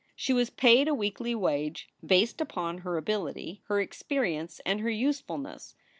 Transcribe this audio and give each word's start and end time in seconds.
She 0.15 0.33
was 0.33 0.49
paid 0.49 0.87
a 0.87 0.95
weekly 0.95 1.35
wage 1.35 1.87
based 2.03 2.41
upon 2.41 2.79
her 2.79 2.97
ability, 2.97 3.61
her 3.67 3.79
experience, 3.79 4.59
and 4.65 4.79
her 4.81 4.89
usefulness. 4.89 5.75